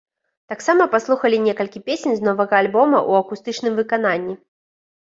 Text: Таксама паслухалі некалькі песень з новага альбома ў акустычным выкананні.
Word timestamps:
Таксама 0.53 0.87
паслухалі 0.95 1.37
некалькі 1.47 1.83
песень 1.91 2.15
з 2.21 2.27
новага 2.31 2.53
альбома 2.63 2.97
ў 3.09 3.25
акустычным 3.27 3.73
выкананні. 3.83 4.35